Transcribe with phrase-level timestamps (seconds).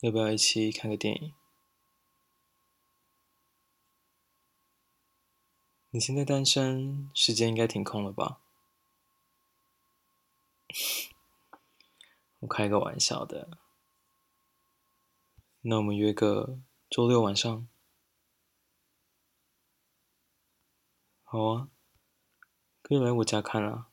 [0.00, 1.32] 要不要一起看个电影？
[5.88, 8.38] 你现在单身，时间应该挺空了吧？
[12.40, 13.58] 我开个玩笑的。
[15.62, 17.66] 那我们约个周六晚上。
[21.24, 21.70] 好啊，
[22.82, 23.88] 可以来我家看啊，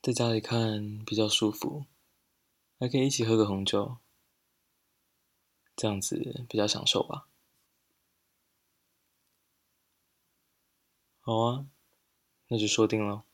[0.00, 1.86] 在家里看比较舒服，
[2.78, 3.98] 还可以一起喝个红酒。
[5.76, 7.28] 这样子比较享受吧。
[11.20, 11.66] 好啊，
[12.48, 13.24] 那就说定了。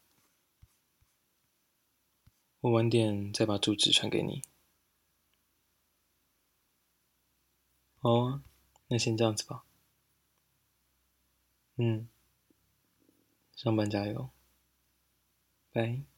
[2.61, 4.43] 我晚点再把住址传给你。
[7.99, 8.43] 好啊，
[8.89, 9.65] 那先这样子吧。
[11.77, 12.09] 嗯，
[13.57, 14.31] 上班加油，
[15.73, 16.10] 拜。